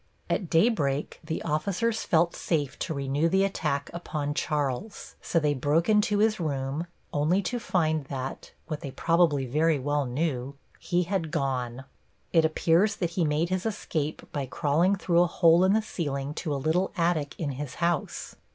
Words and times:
At 0.31 0.49
daybreak 0.49 1.19
the 1.23 1.43
officers 1.43 2.01
felt 2.03 2.35
safe 2.35 2.79
to 2.79 2.93
renew 2.95 3.29
the 3.29 3.43
attack 3.43 3.91
upon 3.93 4.33
Charles, 4.33 5.13
so 5.21 5.37
they 5.39 5.53
broke 5.53 5.89
into 5.89 6.17
his 6.17 6.39
room, 6.39 6.87
only 7.13 7.43
to 7.43 7.59
find 7.59 8.05
that 8.05 8.51
what 8.65 8.79
they 8.81 8.89
probably 8.89 9.45
very 9.45 9.77
well 9.77 10.07
knew 10.07 10.55
he 10.79 11.03
had 11.03 11.29
gone. 11.29 11.83
It 12.33 12.45
appears 12.45 12.95
that 12.95 13.11
he 13.11 13.23
made 13.23 13.49
his 13.49 13.63
escape 13.63 14.23
by 14.31 14.47
crawling 14.47 14.95
through 14.95 15.21
a 15.21 15.27
hole 15.27 15.63
in 15.63 15.73
the 15.73 15.83
ceiling 15.83 16.33
to 16.33 16.51
a 16.51 16.55
little 16.55 16.91
attic 16.97 17.35
in 17.39 17.51
his 17.51 17.75
house. 17.75 18.35